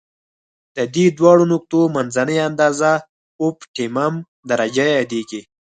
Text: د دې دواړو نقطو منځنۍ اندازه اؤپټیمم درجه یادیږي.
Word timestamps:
د 0.75 0.77
دې 0.95 1.05
دواړو 1.17 1.43
نقطو 1.53 1.79
منځنۍ 1.95 2.37
اندازه 2.49 2.91
اؤپټیمم 3.41 4.13
درجه 4.49 4.85
یادیږي. 4.97 5.41